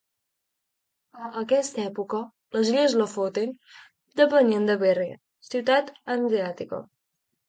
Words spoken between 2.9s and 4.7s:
Lofoten depenien